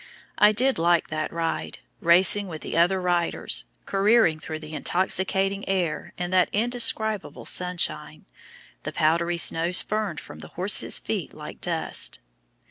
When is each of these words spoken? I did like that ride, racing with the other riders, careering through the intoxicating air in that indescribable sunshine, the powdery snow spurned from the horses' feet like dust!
I 0.39 0.51
did 0.51 0.79
like 0.79 1.09
that 1.09 1.31
ride, 1.31 1.77
racing 1.99 2.47
with 2.47 2.61
the 2.63 2.75
other 2.75 2.99
riders, 2.99 3.65
careering 3.85 4.39
through 4.39 4.57
the 4.57 4.73
intoxicating 4.73 5.63
air 5.69 6.11
in 6.17 6.31
that 6.31 6.49
indescribable 6.51 7.45
sunshine, 7.45 8.25
the 8.81 8.93
powdery 8.93 9.37
snow 9.37 9.71
spurned 9.71 10.19
from 10.19 10.39
the 10.39 10.47
horses' 10.57 10.97
feet 10.97 11.35
like 11.35 11.61
dust! 11.61 12.19